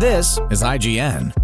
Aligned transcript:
This 0.00 0.38
is 0.50 0.62
IGN. 0.62 1.34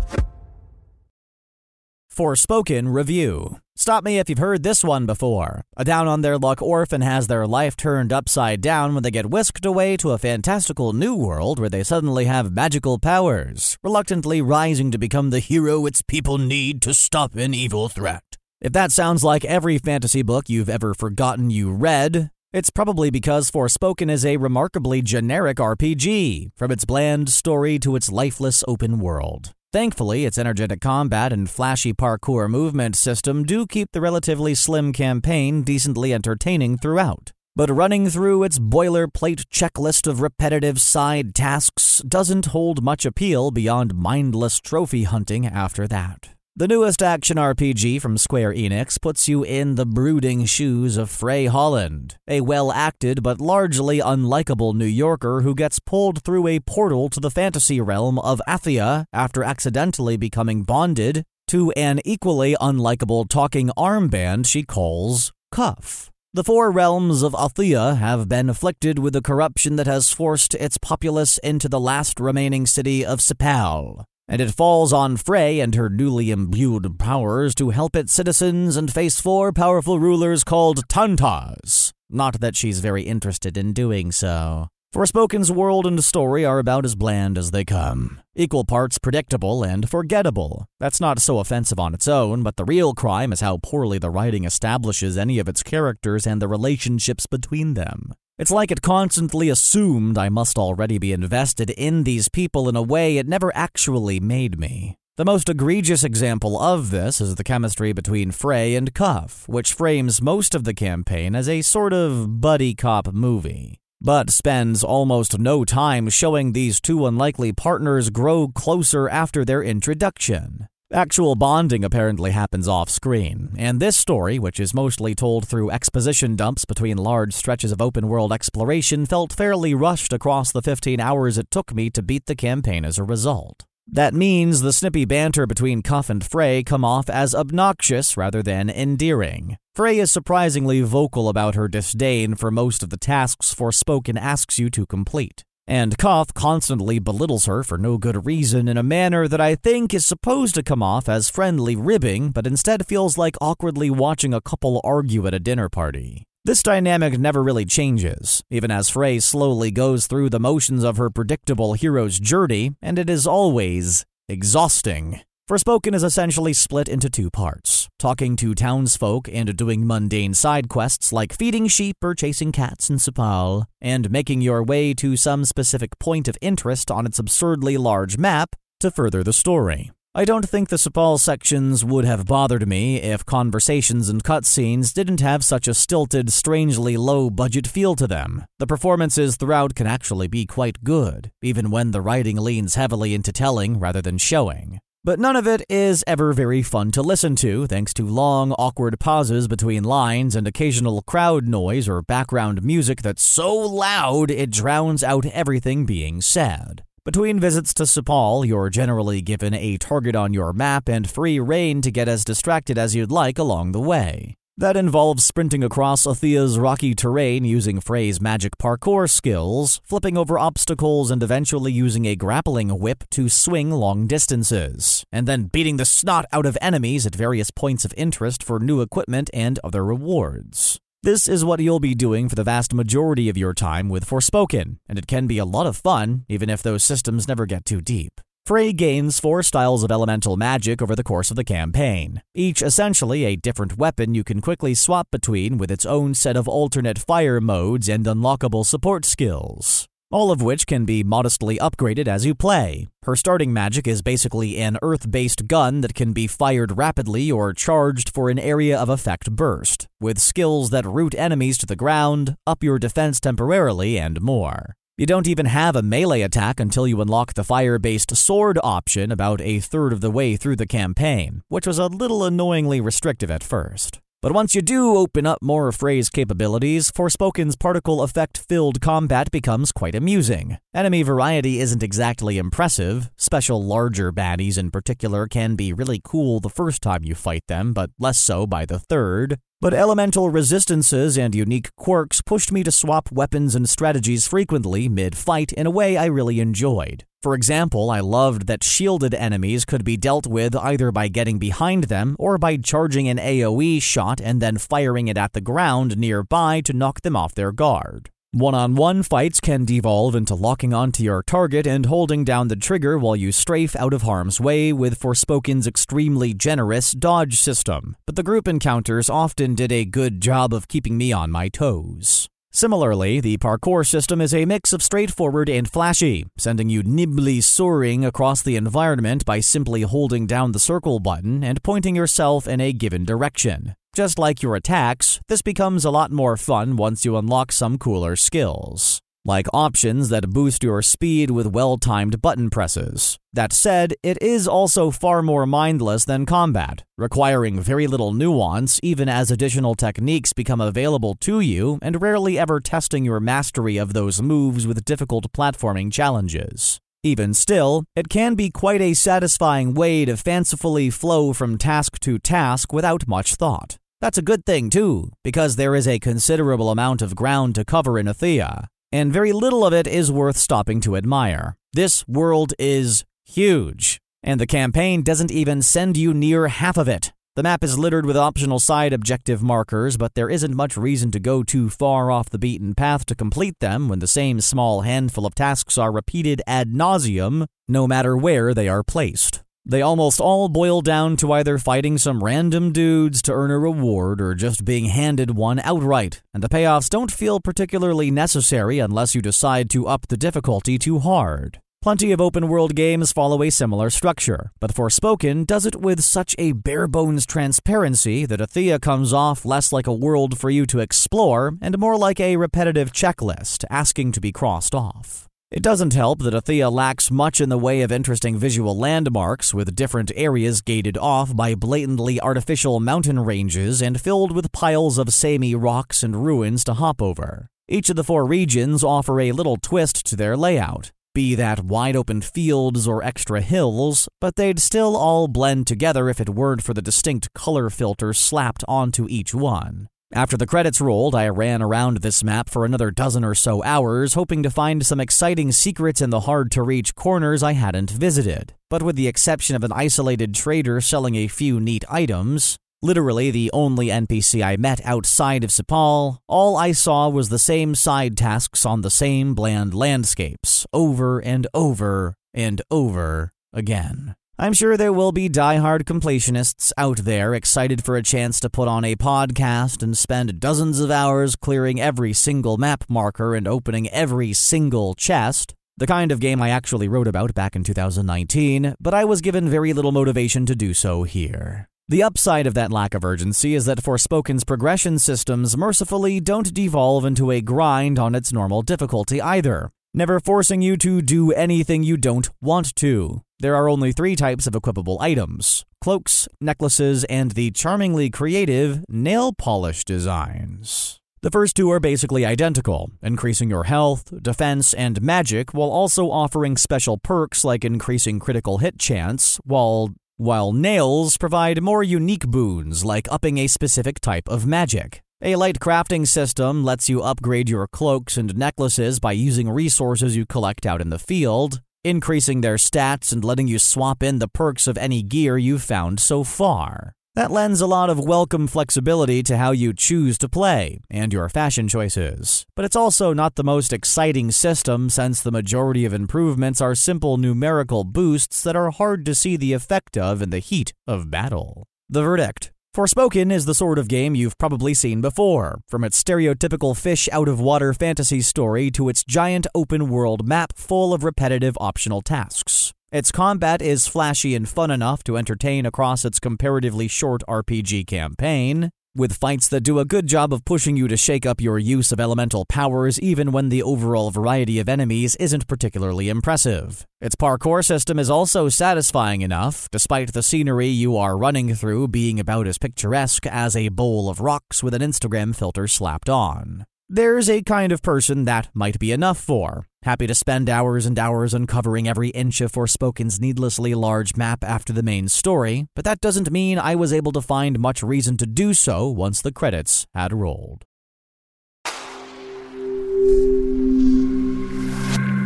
Forspoken 2.11 2.95
Review. 2.95 3.59
Stop 3.77 4.03
me 4.03 4.19
if 4.19 4.31
you've 4.31 4.39
heard 4.39 4.63
this 4.63 4.83
one 4.83 5.05
before. 5.05 5.61
A 5.77 5.85
down 5.85 6.09
on 6.09 6.23
their 6.23 6.39
luck 6.39 6.63
orphan 6.63 7.03
has 7.03 7.27
their 7.27 7.47
life 7.47 7.77
turned 7.77 8.15
upside 8.15 8.63
down 8.63 8.95
when 8.95 9.03
they 9.03 9.11
get 9.11 9.29
whisked 9.29 9.67
away 9.67 9.99
to 9.99 10.13
a 10.13 10.19
fantastical 10.19 10.95
new 10.95 11.15
world 11.15 11.61
where 11.61 11.69
they 11.69 11.85
suddenly 11.85 12.25
have 12.25 12.51
magical 12.51 12.99
powers, 12.99 13.77
reluctantly 13.83 14.41
rising 14.41 14.91
to 14.91 14.97
become 14.97 15.29
the 15.29 15.41
hero 15.41 15.85
its 15.85 16.01
people 16.01 16.39
need 16.39 16.81
to 16.81 16.95
stop 16.95 17.35
an 17.35 17.53
evil 17.53 17.91
threat. 17.91 18.39
If 18.63 18.73
that 18.73 18.91
sounds 18.91 19.23
like 19.23 19.45
every 19.45 19.77
fantasy 19.77 20.23
book 20.23 20.49
you've 20.49 20.71
ever 20.71 20.95
forgotten 20.95 21.51
you 21.51 21.75
read, 21.75 22.31
it's 22.57 22.71
probably 22.71 23.11
because 23.11 23.51
Forspoken 23.51 24.11
is 24.11 24.25
a 24.25 24.39
remarkably 24.39 25.03
generic 25.03 25.59
RPG, 25.59 26.49
from 26.57 26.71
its 26.71 26.87
bland 26.87 27.29
story 27.29 27.79
to 27.79 27.97
its 27.97 28.11
lifeless 28.11 28.65
open 28.67 28.99
world. 28.99 29.53
Thankfully, 29.75 30.25
its 30.25 30.39
energetic 30.39 30.81
combat 30.81 31.35
and 31.35 31.51
flashy 31.51 31.93
parkour 31.93 32.49
movement 32.49 32.97
system 32.97 33.45
do 33.45 33.67
keep 33.67 33.93
the 33.93 34.01
relatively 34.01 34.55
slim 34.55 34.95
campaign 34.95 35.65
decently 35.65 36.15
entertaining 36.15 36.79
throughout. 36.79 37.31
But 37.55 37.69
running 37.69 38.09
through 38.09 38.45
its 38.45 38.59
boilerplate 38.59 39.45
checklist 39.53 40.07
of 40.07 40.23
repetitive 40.23 40.81
side 40.81 41.35
tasks 41.35 42.03
doesn't 42.09 42.47
hold 42.47 42.83
much 42.83 43.05
appeal 43.05 43.51
beyond 43.51 43.95
mindless 43.95 44.61
trophy 44.61 45.05
hunting 45.05 45.45
after 45.45 45.87
that. 45.89 46.36
The 46.59 46.69
newest 46.69 47.03
action 47.03 47.37
RPG 47.37 48.01
from 48.01 48.17
Square 48.17 48.55
Enix 48.55 48.99
puts 48.99 49.29
you 49.29 49.43
in 49.43 49.75
the 49.75 49.85
brooding 49.85 50.47
shoes 50.47 50.97
of 50.97 51.11
Frey 51.11 51.45
Holland, 51.45 52.17
a 52.27 52.41
well 52.41 52.73
acted 52.73 53.23
but 53.23 53.43
largely 53.43 53.99
unlikable 53.99 54.75
New 54.75 54.87
Yorker 54.87 55.43
who 55.43 55.55
gets 55.55 55.79
pulled 55.79 56.25
through 56.25 56.47
a 56.47 56.61
portal 56.61 57.11
to 57.11 57.21
the 57.21 57.31
fantasy 57.31 57.79
realm 57.79 58.19
of 58.21 58.41
Athia 58.49 59.05
after 59.13 59.45
accidentally 59.45 60.17
becoming 60.17 60.63
bonded 60.63 61.25
to 61.49 61.73
an 61.73 62.01
equally 62.07 62.57
unlikable 62.59 63.29
talking 63.29 63.69
armband 63.77 64.47
she 64.47 64.63
calls 64.63 65.35
Cuff. 65.53 66.11
The 66.33 66.45
four 66.45 66.71
realms 66.71 67.23
of 67.23 67.35
Athia 67.35 67.99
have 67.99 68.31
been 68.31 68.49
afflicted 68.49 68.99
with 68.99 69.15
a 69.15 69.21
corruption 69.21 69.77
that 69.77 69.87
has 69.87 70.11
forced 70.11 70.55
its 70.55 70.79
populace 70.79 71.37
into 71.37 71.69
the 71.69 71.79
last 71.79 72.19
remaining 72.19 72.65
city 72.65 73.05
of 73.05 73.19
Cipal, 73.19 74.07
and 74.29 74.41
it 74.41 74.51
falls 74.51 74.93
on 74.93 75.17
Frey 75.17 75.61
and 75.61 75.75
her 75.75 75.89
newly 75.89 76.31
imbued 76.31 76.99
powers 76.99 77.55
to 77.57 77.71
help 77.71 77.95
its 77.95 78.13
citizens 78.13 78.77
and 78.77 78.93
face 78.93 79.21
four 79.21 79.53
powerful 79.53 79.99
rulers 79.99 80.45
called 80.45 80.89
Tantas. 80.89 81.93
Not 82.09 82.41
that 82.41 82.57
she's 82.57 82.81
very 82.81 83.03
interested 83.03 83.57
in 83.57 83.73
doing 83.73 84.13
so. 84.13 84.69
For 84.93 85.05
Forspoken's 85.05 85.53
world 85.53 85.87
and 85.87 86.03
story 86.03 86.45
are 86.45 86.59
about 86.59 86.87
as 86.87 86.95
bland 86.95 87.37
as 87.37 87.51
they 87.51 87.65
come. 87.65 88.23
Equal 88.35 88.65
parts 88.65 88.99
predictable 88.99 89.63
and 89.63 89.91
forgettable. 89.91 90.65
That's 90.81 91.01
not 91.01 91.19
so 91.19 91.39
offensive 91.39 91.79
on 91.79 91.93
its 91.93 92.09
own, 92.09 92.43
but 92.43 92.57
the 92.57 92.65
real 92.65 92.95
crime 92.95 93.33
is 93.33 93.41
how 93.41 93.59
poorly 93.59 93.99
the 93.99 94.11
writing 94.11 94.45
establishes 94.45 95.19
any 95.19 95.39
of 95.39 95.49
its 95.49 95.63
characters 95.63 96.27
and 96.27 96.41
the 96.41 96.49
relationships 96.49 97.27
between 97.27 97.75
them. 97.75 98.15
It's 98.39 98.51
like 98.51 98.71
it 98.71 98.83
constantly 98.83 99.49
assumed 99.49 100.19
I 100.19 100.29
must 100.29 100.59
already 100.59 100.99
be 100.99 101.15
invested 101.15 101.71
in 101.71 102.05
these 102.05 102.29
people 102.29 102.69
in 102.69 102.77
a 102.77 102.83
way 102.83 103.17
it 103.17 103.27
never 103.27 103.51
actually 103.57 104.21
made 104.21 104.59
me. 104.59 104.99
The 105.17 105.25
most 105.25 105.49
egregious 105.49 106.05
example 106.05 106.61
of 106.61 106.91
this 106.91 107.19
is 107.19 107.37
the 107.37 107.45
chemistry 107.45 107.95
between 107.95 108.33
Frey 108.33 108.75
and 108.75 108.93
Cuff, 108.93 109.49
which 109.49 109.73
frames 109.73 110.21
most 110.21 110.55
of 110.55 110.65
the 110.65 110.75
campaign 110.75 111.35
as 111.35 111.49
a 111.49 111.63
sort 111.63 111.95
of 111.95 112.43
buddy 112.43 112.75
cop 112.75 113.11
movie, 113.15 113.81
but 114.03 114.29
spends 114.29 114.85
almost 114.85 115.39
no 115.39 115.65
time 115.65 116.11
showing 116.11 116.53
these 116.53 116.79
two 116.79 117.07
unlikely 117.07 117.55
partners 117.55 118.11
grow 118.11 118.49
closer 118.49 119.09
after 119.09 119.47
their 119.47 119.63
introduction. 119.63 120.69
Actual 120.93 121.35
bonding 121.35 121.85
apparently 121.85 122.31
happens 122.31 122.69
off 122.69 122.89
screen, 122.89 123.53
and 123.59 123.81
this 123.81 123.97
story, 123.97 124.39
which 124.39 124.61
is 124.61 124.73
mostly 124.73 125.17
told 125.17 125.49
through 125.49 125.69
exposition 125.69 126.37
dumps 126.37 126.65
between 126.65 126.97
large 126.97 127.35
stretches 127.35 127.73
of 127.73 127.83
open 127.83 128.07
world 128.07 128.33
exploration, 128.33 129.05
felt 129.05 129.33
fairly 129.33 129.75
rushed 129.75 130.13
across 130.13 130.53
the 130.53 130.63
15 130.63 131.01
hours 131.01 131.39
it 131.39 131.51
took 131.51 131.75
me 131.75 131.91
to 131.91 132.05
beat 132.05 132.27
the 132.27 132.37
campaign 132.37 132.85
as 132.85 132.99
a 132.99 133.03
result. 133.03 133.65
That 133.89 134.15
means 134.15 134.61
the 134.61 134.73
snippy 134.73 135.05
banter 135.05 135.45
between 135.45 135.83
Cuff 135.83 136.09
and 136.09 136.25
Frey 136.25 136.63
come 136.63 136.85
off 136.85 137.11
as 137.11 137.35
obnoxious 137.35 138.17
rather 138.17 138.41
than 138.41 138.71
endearing. 138.71 139.57
Frey 139.75 139.99
is 139.99 140.13
surprisingly 140.13 140.83
vocal 140.83 141.29
about 141.29 141.57
her 141.57 141.67
disdain 141.67 142.37
for 142.37 142.53
most 142.53 142.85
of 142.85 142.91
the 142.91 142.97
tasks 142.97 143.53
Forspoken 143.53 144.17
asks 144.17 144.61
you 144.61 144.71
to 144.71 144.87
complete 144.87 145.43
and 145.67 145.99
Cuff 145.99 146.33
constantly 146.33 146.99
belittles 146.99 147.47
her 147.47 147.63
for 147.63 147.77
no 147.77 147.99
good 147.99 148.25
reason 148.25 148.69
in 148.69 148.77
a 148.77 148.83
manner 148.83 149.27
that 149.29 149.41
I 149.41 149.55
think 149.55 149.93
is 149.93 150.07
supposed 150.07 150.55
to 150.55 150.63
come 150.63 150.83
off 150.83 151.09
as 151.09 151.29
friendly 151.29 151.77
ribbing, 151.77 152.31
but 152.31 152.47
instead 152.47 152.87
feels 152.87 153.19
like 153.19 153.37
awkwardly 153.41 153.91
watching 153.91 154.33
a 154.33 154.41
couple 154.41 154.81
argue 154.85 155.27
at 155.27 155.35
a 155.35 155.41
dinner 155.41 155.69
party. 155.69 156.25
This 156.45 156.63
dynamic 156.63 157.19
never 157.19 157.43
really 157.43 157.65
changes, 157.65 158.45
even 158.51 158.71
as 158.71 158.89
Frey 158.89 159.19
slowly 159.19 159.73
goes 159.73 160.07
through 160.07 160.31
the 160.31 160.39
motions 160.39 160.85
of 160.85 160.97
her 160.97 161.11
predictable 161.11 161.73
hero's 161.73 162.21
journey, 162.21 162.77
and 162.81 163.01
it 163.01 163.11
is 163.11 163.27
always 163.27 164.07
exhausting. 164.29 165.23
Forspoken 165.49 165.95
is 165.95 166.03
essentially 166.03 166.53
split 166.53 166.89
into 166.89 167.09
two 167.09 167.31
parts 167.31 167.89
talking 167.99 168.37
to 168.37 168.55
townsfolk 168.55 169.29
and 169.33 169.57
doing 169.57 169.87
mundane 169.87 170.35
side 170.35 170.69
quests 170.69 171.13
like 171.13 171.33
feeding 171.33 171.67
sheep 171.67 171.97
or 172.03 172.15
chasing 172.15 172.53
cats 172.53 172.91
in 172.91 172.97
Cipal, 172.97 173.65
and 173.81 174.11
making 174.11 174.43
your 174.43 174.63
way 174.63 174.93
to 174.95 175.17
some 175.17 175.45
specific 175.45 175.99
point 175.99 176.29
of 176.29 176.37
interest 176.43 176.91
on 176.91 177.07
its 177.07 177.19
absurdly 177.19 177.77
large 177.77 178.19
map 178.19 178.51
to 178.81 178.91
further 178.91 179.25
the 179.25 179.33
story. 179.33 179.91
I 180.15 180.25
don't 180.25 180.49
think 180.49 180.69
the 180.69 180.77
Cipal 180.77 181.19
sections 181.21 181.85
would 181.85 182.05
have 182.07 182.27
bothered 182.27 182.67
me 182.67 182.97
if 183.03 183.27
conversations 183.27 184.09
and 184.09 184.25
cutscenes 184.25 184.95
didn't 184.95 185.21
have 185.21 185.45
such 185.45 185.69
a 185.69 185.75
stilted, 185.75 186.33
strangely 186.33 186.97
low 186.97 187.29
budget 187.29 187.67
feel 187.67 187.95
to 187.97 188.07
them. 188.07 188.45
The 188.59 188.67
performances 188.67 189.37
throughout 189.37 189.75
can 189.75 189.87
actually 189.87 190.29
be 190.29 190.47
quite 190.47 190.85
good, 190.85 191.31
even 191.43 191.71
when 191.71 191.91
the 191.91 192.01
writing 192.01 192.37
leans 192.37 192.75
heavily 192.75 193.15
into 193.15 193.33
telling 193.33 193.79
rather 193.79 194.01
than 194.01 194.19
showing. 194.19 194.81
But 195.07 195.21
none 195.21 195.37
of 195.37 195.47
it 195.47 195.63
is 195.71 196.03
ever 196.05 196.33
very 196.33 196.63
fun 196.63 196.91
to 196.91 197.01
listen 197.01 197.37
to, 197.37 197.69
thanks 197.69 197.95
to 197.95 198.05
long, 198.05 198.51
awkward 198.55 198.99
pauses 198.99 199.47
between 199.47 199.85
lines 199.85 200.35
and 200.35 200.49
occasional 200.49 201.01
crowd 201.03 201.47
noise 201.47 201.89
or 201.89 202.03
background 202.03 202.65
music 202.65 203.03
that's 203.03 203.23
so 203.23 203.55
loud 203.55 204.33
it 204.33 204.51
drowns 204.51 205.05
out 205.05 205.25
everything 205.27 205.87
being 205.87 206.21
said. 206.21 206.83
Between 207.05 207.39
visits 207.39 207.73
to 207.75 207.85
Cipal, 207.85 208.45
you're 208.45 208.69
generally 208.69 209.23
given 209.23 209.55
a 209.55 209.79
target 209.79 210.17
on 210.17 210.35
your 210.35 210.53
map 210.53 210.89
and 210.89 211.09
free 211.09 211.39
reign 211.39 211.83
to 211.83 211.93
get 211.93 212.09
as 212.09 212.25
distracted 212.25 212.77
as 212.77 212.97
you'd 212.97 213.13
like 213.13 213.39
along 213.39 213.71
the 213.71 213.81
way. 213.81 214.35
That 214.59 214.75
involves 214.75 215.23
sprinting 215.23 215.63
across 215.63 216.07
Athia's 216.07 216.59
rocky 216.59 216.95
terrain 216.95 217.45
using 217.45 217.79
Frey's 217.79 218.23
magic 218.23 218.57
parkour 218.57 219.07
skills, 219.09 219.83
flipping 219.85 220.17
over 220.17 220.39
obstacles, 220.39 221.11
and 221.11 221.23
eventually 221.23 221.71
using 221.71 222.07
a 222.07 222.17
grappling 222.17 222.71
whip 222.71 223.05
to 223.11 223.29
swing 223.29 223.71
long 223.71 224.07
distances, 224.07 225.05
and 225.13 225.29
then 225.29 225.51
beating 225.53 225.77
the 225.77 225.85
snot 225.85 226.25
out 226.33 226.47
of 226.47 226.57
enemies 226.63 227.05
at 227.05 227.15
various 227.15 227.51
points 227.51 227.85
of 227.85 227.93
interest 227.99 228.43
for 228.43 228.59
new 228.59 228.81
equipment 228.81 229.29
and 229.35 229.59
other 229.63 229.85
rewards. 229.85 230.81
This 231.03 231.29
is 231.29 231.45
what 231.45 231.61
you'll 231.61 231.79
be 231.79 231.95
doing 231.95 232.27
for 232.27 232.35
the 232.35 232.43
vast 232.43 232.73
majority 232.73 233.29
of 233.29 233.37
your 233.37 233.53
time 233.53 233.91
with 233.91 234.09
Forspoken, 234.09 234.79
and 234.89 234.99
it 234.99 235.07
can 235.07 235.27
be 235.27 235.37
a 235.37 235.45
lot 235.45 235.67
of 235.67 235.77
fun, 235.77 236.25
even 236.31 236.49
if 236.49 236.63
those 236.63 236.83
systems 236.83 237.29
never 237.29 237.45
get 237.45 237.67
too 237.67 237.83
deep. 237.83 238.23
Frey 238.47 238.73
gains 238.73 239.19
four 239.19 239.43
styles 239.43 239.83
of 239.83 239.91
elemental 239.91 240.37
magic 240.37 240.81
over 240.81 240.95
the 240.95 241.03
course 241.03 241.33
of 241.33 241.37
the 241.37 241.43
campaign, 241.43 242.23
each 242.33 242.63
essentially 242.63 243.25
a 243.25 243.35
different 243.35 243.77
weapon 243.77 244.15
you 244.15 244.23
can 244.23 244.41
quickly 244.41 244.73
swap 244.73 245.09
between 245.11 245.59
with 245.59 245.69
its 245.69 245.85
own 245.85 246.15
set 246.15 246.37
of 246.37 246.47
alternate 246.47 246.97
fire 246.97 247.41
modes 247.41 247.89
and 247.89 248.07
unlockable 248.07 248.65
support 248.65 249.05
skills. 249.05 249.89
All 250.13 250.31
of 250.31 250.43
which 250.43 250.65
can 250.65 250.85
be 250.85 251.03
modestly 251.03 251.59
upgraded 251.59 252.07
as 252.07 252.25
you 252.25 252.37
play. 252.37 252.87
Her 253.03 253.17
starting 253.17 253.53
magic 253.53 253.89
is 253.89 254.01
basically 254.01 254.59
an 254.59 254.79
earth 254.81 255.11
based 255.11 255.49
gun 255.49 255.81
that 255.81 255.97
can 255.97 256.13
be 256.13 256.29
fired 256.29 256.79
rapidly 256.79 257.33
or 257.33 257.53
charged 257.53 258.15
for 258.15 258.31
an 258.31 258.39
area 258.39 258.79
of 258.79 258.89
effect 258.89 259.33
burst, 259.33 259.89
with 260.01 260.21
skills 260.21 260.71
that 260.71 260.87
root 260.87 261.17
enemies 261.19 261.59
to 261.59 261.67
the 261.67 261.75
ground, 261.75 262.37
up 262.47 262.63
your 262.63 262.79
defense 262.79 263.19
temporarily, 263.19 263.99
and 263.99 264.21
more. 264.23 264.77
You 264.99 265.05
don't 265.05 265.29
even 265.29 265.45
have 265.45 265.77
a 265.77 265.83
melee 265.83 266.23
attack 266.23 266.59
until 266.59 266.89
you 266.89 267.03
unlock 267.03 267.35
the 267.35 267.45
fire 267.45 267.79
based 267.79 268.17
sword 268.17 268.59
option 268.63 269.13
about 269.13 269.43
a 269.43 269.61
third 269.61 269.93
of 269.93 270.01
the 270.01 270.11
way 270.11 270.39
through 270.39 270.57
the 270.57 270.67
campaign, 270.67 271.43
which 271.49 271.67
was 271.67 271.79
a 271.79 271.89
little 271.89 272.25
annoyingly 272.25 272.81
restrictive 272.81 273.31
at 273.31 273.45
first. 273.45 273.99
But 274.23 274.33
once 274.33 274.55
you 274.55 274.63
do 274.63 274.97
open 274.97 275.27
up 275.27 275.43
more 275.43 275.71
Frey's 275.73 276.09
capabilities, 276.09 276.91
Forspoken's 276.91 277.55
particle 277.55 278.03
effect 278.03 278.39
filled 278.49 278.81
combat 278.81 279.31
becomes 279.31 279.73
quite 279.73 279.95
amusing. 279.95 280.59
Enemy 280.75 281.03
variety 281.05 281.61
isn't 281.61 281.83
exactly 281.83 282.39
impressive. 282.39 283.11
Special 283.17 283.63
larger 283.63 284.11
baddies 284.13 284.59
in 284.59 284.71
particular 284.71 285.27
can 285.27 285.55
be 285.55 285.73
really 285.73 286.01
cool 286.03 286.41
the 286.41 286.49
first 286.49 286.83
time 286.83 287.05
you 287.05 287.15
fight 287.15 287.45
them, 287.47 287.73
but 287.73 287.91
less 287.99 288.19
so 288.19 288.47
by 288.47 288.65
the 288.65 288.79
third. 288.79 289.39
But 289.61 289.73
elemental 289.73 290.29
resistances 290.29 291.17
and 291.17 291.35
unique 291.35 291.75
quirks 291.77 292.21
pushed 292.21 292.53
me 292.53 292.63
to 292.65 292.73
swap 292.73 293.11
weapons 293.11 293.55
and 293.55 293.67
strategies 293.67 294.29
frequently 294.29 294.87
mid 294.87 295.17
fight 295.17 295.51
in 295.53 295.67
a 295.67 295.71
way 295.71 295.97
I 295.97 296.07
really 296.07 296.41
enjoyed. 296.41 297.06
For 297.23 297.35
example, 297.35 297.91
I 297.91 298.01
loved 298.01 298.47
that 298.47 298.63
shielded 298.63 299.15
enemies 299.15 299.65
could 299.65 299.85
be 299.85 299.97
dealt 299.97 300.27
with 300.27 300.55
either 300.55 300.93
by 300.93 301.09
getting 301.09 301.39
behind 301.39 301.85
them 301.85 302.15
or 302.19 302.39
by 302.39 302.57
charging 302.57 303.09
an 303.09 303.19
AoE 303.19 303.83
shot 303.83 304.21
and 304.21 304.41
then 304.41 304.59
firing 304.59 305.09
it 305.09 305.19
at 305.19 305.33
the 305.33 305.41
ground 305.41 305.99
nearby 305.99 306.61
to 306.63 306.73
knock 306.73 307.01
them 307.01 307.17
off 307.17 307.35
their 307.35 307.53
guard. 307.53 308.11
One 308.33 308.55
on 308.55 308.75
one 308.75 309.03
fights 309.03 309.41
can 309.41 309.65
devolve 309.65 310.15
into 310.15 310.35
locking 310.35 310.75
onto 310.75 311.03
your 311.03 311.23
target 311.23 311.67
and 311.67 311.87
holding 311.87 312.23
down 312.23 312.49
the 312.49 312.55
trigger 312.55 312.99
while 312.99 313.17
you 313.17 313.33
strafe 313.33 313.75
out 313.77 313.95
of 313.95 314.03
harm's 314.03 314.39
way 314.39 314.75
with 314.75 315.01
Forspoken's 315.01 315.67
extremely 315.67 316.35
generous 316.35 316.93
dodge 316.93 317.39
system, 317.39 317.97
but 318.05 318.15
the 318.15 318.23
group 318.23 318.47
encounters 318.47 319.09
often 319.09 319.55
did 319.55 319.73
a 319.73 319.87
good 319.87 320.21
job 320.21 320.53
of 320.53 320.69
keeping 320.69 320.99
me 320.99 321.13
on 321.13 321.31
my 321.31 321.49
toes. 321.49 322.29
Similarly, 322.57 323.21
the 323.21 323.37
parkour 323.37 323.87
system 323.87 324.19
is 324.19 324.33
a 324.33 324.47
mix 324.47 324.73
of 324.73 324.83
straightforward 324.83 325.51
and 325.51 325.71
flashy, 325.71 326.25
sending 326.39 326.71
you 326.71 326.83
nimbly 326.83 327.43
soaring 327.43 328.03
across 328.03 328.41
the 328.41 328.57
environment 328.57 329.27
by 329.27 329.41
simply 329.41 329.83
holding 329.83 330.27
down 330.27 330.53
the 330.53 330.59
circle 330.59 330.99
button 330.99 331.45
and 331.45 331.63
pointing 331.63 331.95
yourself 331.95 332.49
in 332.49 332.63
a 332.63 332.73
given 332.73 333.05
direction. 333.05 333.75
Just 333.95 334.19
like 334.19 334.43
your 334.43 334.57
attacks, 334.57 335.21
this 335.29 335.43
becomes 335.43 335.85
a 335.85 335.91
lot 335.91 336.11
more 336.11 336.39
fun 336.39 336.77
once 336.77 337.05
you 337.05 337.19
unlock 337.19 337.53
some 337.53 337.77
cooler 337.77 338.17
skills, 338.17 339.03
like 339.27 339.49
options 339.53 340.09
that 340.09 340.31
boost 340.31 340.63
your 340.63 340.81
speed 340.81 341.31
with 341.33 341.49
well 341.49 341.77
timed 341.77 342.23
button 342.23 342.49
presses. 342.49 343.19
That 343.33 343.53
said, 343.53 343.95
it 344.03 344.23
is 344.23 344.49
also 344.49 344.91
far 344.91 345.21
more 345.21 345.45
mindless 345.47 346.05
than 346.05 346.25
combat, 346.25 346.85
requiring 346.97 347.61
very 347.61 347.87
little 347.87 348.15
nuance 348.15 348.81
even 348.83 349.09
as 349.09 349.31
additional 349.31 349.75
techniques 349.75 350.33
become 350.33 350.61
available 350.61 351.15
to 351.17 351.41
you 351.41 351.79
and 351.83 352.01
rarely 352.01 352.39
ever 352.39 352.61
testing 352.61 353.05
your 353.05 353.21
mastery 353.21 353.77
of 353.77 353.93
those 353.93 354.23
moves 354.23 354.67
with 354.67 354.85
difficult 354.85 355.31
platforming 355.33 355.93
challenges. 355.93 356.81
Even 357.03 357.35
still, 357.35 357.85
it 357.95 358.09
can 358.09 358.35
be 358.37 358.51
quite 358.51 358.81
a 358.81 358.95
satisfying 358.95 359.75
way 359.75 360.05
to 360.05 360.17
fancifully 360.17 360.89
flow 360.91 361.33
from 361.33 361.59
task 361.59 362.01
to 362.01 362.19
task 362.19 362.73
without 362.73 363.07
much 363.07 363.35
thought. 363.35 363.77
That's 364.01 364.19
a 364.19 364.23
good 364.23 364.45
thing, 364.45 364.71
too, 364.71 365.13
because 365.25 365.57
there 365.57 365.75
is 365.75 365.87
a 365.89 365.99
considerable 365.99 366.71
amount 366.71 367.03
of 367.03 367.17
ground 367.17 367.55
to 367.55 367.65
cover 367.65 367.99
in 367.99 368.07
Athia, 368.07 368.67
and 368.97 369.13
very 369.13 369.31
little 369.31 369.67
of 369.67 369.75
it 369.75 369.87
is 369.87 370.11
worth 370.11 370.39
stopping 370.39 370.81
to 370.81 370.97
admire. 370.97 371.55
This 371.75 372.09
world 372.09 372.55
is 372.59 373.05
huge, 373.27 374.01
and 374.23 374.41
the 374.41 374.47
campaign 374.47 375.03
doesn't 375.03 375.31
even 375.31 375.61
send 375.61 375.99
you 375.99 376.15
near 376.15 376.49
half 376.49 376.79
of 376.79 376.89
it. 376.89 377.13
The 377.35 377.43
map 377.43 377.63
is 377.63 377.79
littered 377.79 378.07
with 378.07 378.17
optional 378.17 378.59
side 378.59 378.95
objective 378.95 379.43
markers, 379.43 379.99
but 379.99 380.15
there 380.15 380.31
isn't 380.31 380.57
much 380.57 380.79
reason 380.79 381.11
to 381.11 381.21
go 381.21 381.43
too 381.43 381.69
far 381.69 382.11
off 382.11 382.31
the 382.31 382.39
beaten 382.39 382.75
path 382.75 383.05
to 383.07 383.15
complete 383.15 383.59
them 383.61 383.91
when 383.91 383.99
the 383.99 384.07
same 384.07 384.41
small 384.41 384.81
handful 384.81 385.27
of 385.27 385.35
tasks 385.35 385.77
are 385.77 385.93
repeated 385.93 386.41
ad 386.47 386.73
nauseum, 386.73 387.47
no 387.69 387.87
matter 387.87 388.17
where 388.17 388.55
they 388.55 388.67
are 388.67 388.83
placed. 388.83 389.43
They 389.69 389.83
almost 389.83 390.21
all 390.21 390.49
boil 390.49 390.81
down 390.81 391.17
to 391.17 391.33
either 391.33 391.59
fighting 391.59 391.99
some 391.99 392.23
random 392.23 392.71
dudes 392.71 393.21
to 393.23 393.33
earn 393.33 393.51
a 393.51 393.59
reward 393.59 394.21
or 394.21 394.37
just 394.37 394.65
being 394.65 394.85
handed 394.85 395.33
one 395.33 395.59
outright, 395.59 396.23
and 396.33 396.41
the 396.41 396.49
payoffs 396.49 396.89
don't 396.89 397.11
feel 397.11 397.41
particularly 397.41 398.13
necessary 398.13 398.79
unless 398.79 399.17
you 399.17 399.21
decide 399.21 399.69
to 399.71 399.89
up 399.89 400.07
the 400.07 400.17
difficulty 400.17 400.79
too 400.79 401.01
hard. 401.01 401.59
Plenty 401.83 402.13
of 402.13 402.21
open 402.21 402.47
world 402.47 402.77
games 402.77 403.11
follow 403.11 403.43
a 403.43 403.51
similar 403.51 403.91
structure, 403.91 404.53
but 404.61 404.73
Forspoken 404.73 405.45
does 405.45 405.67
it 405.67 405.81
with 405.81 406.05
such 406.05 406.37
a 406.39 406.53
bare 406.53 406.87
bones 406.87 407.27
transparency 407.27 408.25
that 408.25 408.39
Athia 408.39 408.81
comes 408.81 409.13
off 409.13 409.45
less 409.45 409.73
like 409.73 409.89
a 409.89 409.93
world 409.93 410.39
for 410.39 410.49
you 410.49 410.65
to 410.67 410.79
explore 410.79 411.59
and 411.61 411.77
more 411.77 411.97
like 411.97 412.21
a 412.21 412.37
repetitive 412.37 412.93
checklist 412.93 413.65
asking 413.69 414.13
to 414.13 414.21
be 414.21 414.31
crossed 414.31 414.77
off. 414.77 415.27
It 415.57 415.63
doesn't 415.63 415.95
help 415.95 416.19
that 416.19 416.35
Athia 416.35 416.71
lacks 416.71 417.11
much 417.11 417.41
in 417.41 417.49
the 417.49 417.57
way 417.57 417.81
of 417.81 417.91
interesting 417.91 418.37
visual 418.37 418.77
landmarks, 418.77 419.55
with 419.55 419.75
different 419.75 420.13
areas 420.15 420.61
gated 420.61 420.99
off 420.99 421.35
by 421.35 421.55
blatantly 421.55 422.21
artificial 422.21 422.79
mountain 422.79 423.19
ranges 423.21 423.81
and 423.81 423.99
filled 423.99 424.37
with 424.37 424.53
piles 424.53 424.99
of 424.99 425.15
samey 425.15 425.55
rocks 425.55 426.03
and 426.03 426.23
ruins 426.27 426.63
to 426.65 426.75
hop 426.75 427.01
over. 427.01 427.47
Each 427.69 427.89
of 427.89 427.97
the 427.97 428.05
four 428.05 428.27
regions 428.27 428.85
offer 428.85 429.19
a 429.19 429.33
little 429.33 429.57
twist 429.57 430.05
to 430.05 430.15
their 430.15 430.37
layout, 430.37 430.93
be 431.15 431.35
that 431.37 431.65
wide 431.65 431.97
open 431.97 432.21
fields 432.21 432.87
or 432.87 433.03
extra 433.03 433.41
hills, 433.41 434.11
but 434.21 434.37
they'd 434.37 434.61
still 434.61 434.95
all 434.95 435.27
blend 435.27 435.67
together 435.67 436.11
if 436.11 436.21
it 436.21 436.29
weren't 436.29 436.63
for 436.63 436.75
the 436.75 436.83
distinct 436.83 437.33
color 437.33 437.71
filters 437.71 438.19
slapped 438.19 438.63
onto 438.69 439.07
each 439.09 439.35
one. 439.35 439.89
After 440.13 440.37
the 440.37 440.47
credits 440.47 440.81
rolled, 440.81 441.17
I 441.17 441.29
ran 441.29 441.61
around 441.61 441.99
this 441.99 442.23
map 442.23 442.49
for 442.49 442.65
another 442.65 442.93
dozen 442.93 443.25
or 443.25 443.35
so 443.35 443.63
hours, 443.65 444.15
hoping 444.15 444.43
to 444.45 444.51
find 444.51 444.87
some 444.87 445.01
exciting 445.01 445.51
secrets 445.51 446.01
in 446.01 446.11
the 446.11 446.21
hard 446.21 446.53
to 446.53 446.63
reach 446.63 446.95
corners 446.95 447.43
I 447.43 447.55
hadn't 447.55 447.91
visited. 447.91 448.55
But 448.71 448.85
with 448.85 448.95
the 448.95 449.09
exception 449.09 449.57
of 449.57 449.65
an 449.65 449.73
isolated 449.73 450.33
trader 450.33 450.81
selling 450.81 451.17
a 451.17 451.27
few 451.27 451.59
neat 451.59 451.85
items, 451.91 452.57
literally 452.81 453.33
the 453.33 453.51
only 453.53 453.89
NPC 453.89 454.45
I 454.45 454.57
met 454.57 454.81
outside 454.85 455.43
of 455.43 455.51
Cipal, 455.51 456.19
all 456.29 456.57
I 456.57 456.71
saw 456.71 457.09
was 457.09 457.29
the 457.29 457.39
same 457.39 457.75
side 457.75 458.17
tasks 458.17 458.65
on 458.65 458.83
the 458.83 458.91
same 458.91 459.35
bland 459.35 459.75
landscapes, 459.75 460.67
over 460.73 461.19
and 461.19 461.49
over 461.53 462.15
and 462.33 462.63
over 462.71 463.33
again. 463.53 464.15
I'm 464.39 464.53
sure 464.53 464.77
there 464.77 464.93
will 464.93 465.13
be 465.13 465.31
die-hard 465.31 465.87
completionists 465.87 466.71
out 466.77 466.99
there 466.99 467.33
excited 467.33 467.83
for 467.83 467.97
a 467.97 468.03
chance 468.03 468.39
to 468.41 468.51
put 468.51 468.69
on 468.69 468.85
a 468.85 468.95
podcast 468.95 469.83
and 469.83 469.97
spend 469.97 470.41
dozens 470.41 470.79
of 470.79 470.91
hours 470.91 471.37
clearing 471.37 471.81
every 471.81 472.13
single 472.13 472.59
map 472.59 472.85
marker 472.87 473.35
and 473.35 473.49
opening 473.49 473.89
every 473.89 474.35
single 474.35 474.95
chest. 474.95 475.55
The 475.79 475.87
kind 475.87 476.13
of 476.13 476.21
game 476.21 476.43
I 476.43 476.51
actually 476.51 476.87
wrote 476.87 477.09
about 477.09 477.33
back 477.33 477.57
in 477.57 477.65
2019, 477.65 478.75
but 478.79 478.93
I 478.93 479.07
was 479.07 479.23
given 479.23 479.49
very 479.49 479.73
little 479.73 479.93
motivation 479.93 480.45
to 480.47 480.55
do 480.55 480.75
so 480.75 481.05
here. 481.05 481.67
The 481.89 482.03
upside 482.03 482.47
of 482.47 482.53
that 482.55 482.71
lack 482.71 482.93
of 482.93 483.07
urgency 483.07 483.55
is 483.55 483.65
that 483.65 483.83
Forspoken's 483.83 484.45
progression 484.45 484.99
systems 484.99 485.57
mercifully 485.57 486.21
don't 486.21 486.53
devolve 486.53 487.07
into 487.07 487.31
a 487.31 487.41
grind 487.41 487.99
on 487.99 488.15
its 488.15 488.35
normal 488.35 488.61
difficulty 488.61 489.19
either 489.23 489.71
never 489.97 490.21
forcing 490.21 490.61
you 490.61 490.77
to 490.77 491.01
do 491.01 491.33
anything 491.33 491.83
you 491.83 491.97
don't 491.97 492.29
want 492.43 492.77
to. 492.77 493.23
There 493.39 493.55
are 493.55 493.69
only 493.69 493.93
three 493.93 494.17
types 494.17 494.47
of 494.47 494.55
equipable 494.55 494.97
items 495.01 495.65
cloaks, 495.83 496.27
necklaces, 496.41 497.05
and 497.05 497.33
the 497.33 497.51
charmingly 497.51 498.09
creative 498.09 498.83
nail 498.89 499.33
polish 499.33 499.85
designs. 499.85 501.01
The 501.21 501.31
first 501.31 501.55
two 501.55 501.71
are 501.71 501.79
basically 501.79 502.25
identical, 502.25 502.91
increasing 503.03 503.51
your 503.51 503.65
health, 503.65 504.11
defense, 504.23 504.73
and 504.73 505.03
magic 505.03 505.53
while 505.53 505.69
also 505.71 506.11
offering 506.11 506.57
special 506.57 506.99
perks 506.99 507.45
like 507.45 507.65
increasing 507.65 508.19
critical 508.19 508.59
hit 508.59 508.79
chance, 508.79 509.39
while 509.45 509.91
while 510.17 510.55
nails 510.55 511.19
provide 511.19 511.63
more 511.63 511.83
unique 511.83 512.27
boons 512.27 512.87
like 512.87 513.07
upping 513.11 513.37
a 513.37 513.49
specific 513.49 514.01
type 514.01 514.29
of 514.29 514.47
magic. 514.47 515.03
A 515.23 515.37
light 515.37 515.59
crafting 515.61 516.07
system 516.07 516.65
lets 516.65 516.89
you 516.89 517.03
upgrade 517.03 517.51
your 517.51 517.67
cloaks 517.67 518.17
and 518.17 518.35
necklaces 518.35 518.99
by 518.99 519.13
using 519.13 519.51
resources 519.51 520.17
you 520.17 520.25
collect 520.25 520.65
out 520.65 520.81
in 520.81 520.89
the 520.89 520.99
field, 520.99 521.61
increasing 521.87 522.41
their 522.41 522.57
stats 522.57 523.13
and 523.13 523.25
letting 523.25 523.47
you 523.47 523.59
swap 523.59 524.03
in 524.03 524.19
the 524.19 524.29
perks 524.29 524.67
of 524.67 524.77
any 524.77 525.03
gear 525.03 525.39
you've 525.39 525.63
found 525.63 526.01
so 526.01 526.25
far. 526.25 526.93
That 527.15 527.31
lends 527.31 527.63
a 527.63 527.67
lot 527.67 527.89
of 527.89 527.99
welcome 527.99 528.47
flexibility 528.47 529.23
to 529.23 529.39
how 529.39 529.53
you 529.53 529.73
choose 529.73 530.19
to 530.19 530.29
play 530.29 530.81
and 530.91 531.13
your 531.13 531.29
fashion 531.31 531.67
choices. 531.69 532.45
But 532.55 532.65
it's 532.65 532.77
also 532.77 533.15
not 533.15 533.37
the 533.37 533.45
most 533.45 533.73
exciting 533.73 534.33
system 534.33 534.91
since 534.91 535.23
the 535.23 535.31
majority 535.31 535.85
of 535.87 535.95
improvements 535.95 536.61
are 536.61 536.75
simple 536.75 537.17
numerical 537.17 537.85
boosts 537.85 538.43
that 538.43 538.57
are 538.57 538.71
hard 538.71 539.07
to 539.07 539.15
see 539.15 539.37
the 539.37 539.55
effect 539.55 539.97
of 539.97 540.21
in 540.21 540.31
the 540.31 540.41
heat 540.41 540.75
of 540.87 541.11
battle. 541.11 541.67
The 541.89 542.03
verdict 542.03 542.51
Forspoken 542.77 543.33
is 543.33 543.47
the 543.47 543.55
sort 543.55 543.79
of 543.79 543.89
game 543.89 544.15
you've 544.15 544.37
probably 544.37 544.75
seen 544.75 545.01
before, 545.01 545.63
from 545.67 545.83
its 545.83 546.03
stereotypical 546.05 546.77
fish 546.77 547.09
out 547.11 547.27
of 547.27 547.41
water 547.41 547.73
fantasy 547.73 548.21
story 548.21 548.71
to 548.73 548.91
its 548.91 549.03
giant 549.03 549.47
open 549.55 549.89
world 549.89 550.29
map 550.29 550.53
full 550.55 550.93
of 550.93 551.03
repetitive 551.03 551.57
optional 551.59 552.03
tasks. 552.03 552.75
Its 552.93 553.11
combat 553.11 553.63
is 553.63 553.87
flashy 553.87 554.35
and 554.35 554.47
fun 554.47 554.71
enough 554.71 555.03
to 555.05 555.17
entertain 555.17 555.65
across 555.65 556.05
its 556.05 556.21
comparatively 556.21 556.87
short 556.87 557.23
RPG 557.27 557.87
campaign, 557.87 558.71
with 558.97 559.17
fights 559.17 559.49
that 559.49 559.61
do 559.61 559.79
a 559.79 559.85
good 559.85 560.07
job 560.07 560.33
of 560.33 560.45
pushing 560.45 560.77
you 560.77 560.89
to 560.89 560.97
shake 560.97 561.27
up 561.27 561.41
your 561.41 561.59
use 561.59 561.93
of 561.93 562.01
elemental 562.01 562.45
powers 562.45 562.99
even 563.01 563.33
when 563.33 563.49
the 563.49 563.63
overall 563.63 564.11
variety 564.11 564.59
of 564.59 564.69
enemies 564.69 565.15
isn't 565.17 565.47
particularly 565.47 566.09
impressive. 566.09 566.87
Its 567.01 567.15
parkour 567.15 567.65
system 567.65 567.99
is 567.99 568.11
also 568.11 568.49
satisfying 568.49 569.23
enough, 569.23 569.69
despite 569.71 570.13
the 570.13 570.23
scenery 570.23 570.69
you 570.69 570.97
are 570.97 571.17
running 571.17 571.55
through 571.55 571.89
being 571.89 572.19
about 572.19 572.47
as 572.47 572.59
picturesque 572.59 573.27
as 573.27 573.55
a 573.55 573.69
bowl 573.69 574.09
of 574.09 574.21
rocks 574.21 574.63
with 574.63 574.75
an 574.75 574.83
Instagram 574.83 575.35
filter 575.35 575.69
slapped 575.69 576.09
on. 576.09 576.65
There's 576.89 577.29
a 577.29 577.43
kind 577.43 577.73
of 577.73 577.83
person 577.83 578.27
that 578.27 578.49
might 578.55 578.79
be 578.79 578.93
enough 578.93 579.19
for. 579.19 579.67
Happy 579.83 580.07
to 580.07 580.15
spend 580.15 580.49
hours 580.49 580.87
and 580.87 580.97
hours 580.97 581.35
uncovering 581.35 581.89
every 581.89 582.11
inch 582.11 582.41
of 582.41 582.53
Forspoken's 582.53 583.19
needlessly 583.19 583.75
large 583.75 584.17
map 584.17 584.45
after 584.45 584.73
the 584.73 584.85
main 584.85 585.09
story, 585.09 585.67
but 585.75 585.85
that 585.85 586.01
doesn't 586.01 586.31
mean 586.31 586.61
I 586.61 586.77
was 586.77 586.93
able 586.93 587.11
to 587.13 587.21
find 587.21 587.59
much 587.59 587.83
reason 587.83 588.17
to 588.19 588.27
do 588.27 588.55
so 588.55 588.87
once 588.87 589.21
the 589.21 589.33
credits 589.33 589.85
had 589.97 590.13
rolled. 590.13 590.65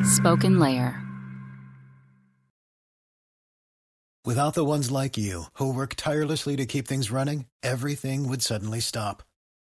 Spoken 0.06 0.58
Layer. 0.58 0.98
Without 4.24 4.54
the 4.54 4.64
ones 4.64 4.90
like 4.90 5.18
you, 5.18 5.44
who 5.54 5.74
work 5.74 5.94
tirelessly 5.94 6.56
to 6.56 6.64
keep 6.64 6.88
things 6.88 7.10
running, 7.10 7.44
everything 7.62 8.28
would 8.30 8.40
suddenly 8.40 8.80
stop. 8.80 9.22